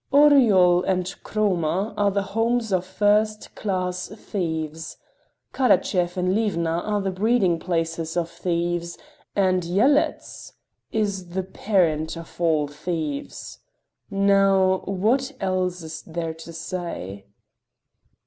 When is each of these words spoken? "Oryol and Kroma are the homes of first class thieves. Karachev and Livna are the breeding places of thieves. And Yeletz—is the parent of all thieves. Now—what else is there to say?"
"Oryol 0.11 0.83
and 0.87 1.05
Kroma 1.23 1.93
are 1.95 2.09
the 2.09 2.23
homes 2.33 2.73
of 2.73 2.83
first 2.87 3.53
class 3.53 4.07
thieves. 4.07 4.97
Karachev 5.53 6.17
and 6.17 6.35
Livna 6.35 6.81
are 6.83 6.99
the 7.01 7.11
breeding 7.11 7.59
places 7.59 8.17
of 8.17 8.27
thieves. 8.27 8.97
And 9.35 9.63
Yeletz—is 9.63 11.29
the 11.29 11.43
parent 11.43 12.17
of 12.17 12.41
all 12.41 12.65
thieves. 12.65 13.59
Now—what 14.09 15.33
else 15.39 15.83
is 15.83 16.01
there 16.01 16.33
to 16.33 16.51
say?" 16.51 17.27